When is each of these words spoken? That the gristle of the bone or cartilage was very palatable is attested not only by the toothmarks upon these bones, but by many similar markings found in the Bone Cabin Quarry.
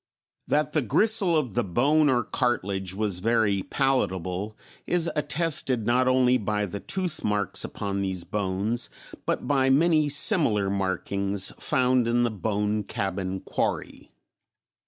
That 0.47 0.73
the 0.73 0.81
gristle 0.81 1.37
of 1.37 1.53
the 1.53 1.63
bone 1.63 2.09
or 2.09 2.23
cartilage 2.23 2.95
was 2.95 3.19
very 3.19 3.61
palatable 3.61 4.57
is 4.87 5.11
attested 5.15 5.85
not 5.85 6.07
only 6.07 6.39
by 6.39 6.65
the 6.65 6.79
toothmarks 6.79 7.63
upon 7.63 8.01
these 8.01 8.23
bones, 8.23 8.89
but 9.27 9.47
by 9.47 9.69
many 9.69 10.09
similar 10.09 10.71
markings 10.71 11.51
found 11.59 12.07
in 12.07 12.23
the 12.23 12.31
Bone 12.31 12.83
Cabin 12.83 13.41
Quarry. 13.41 14.09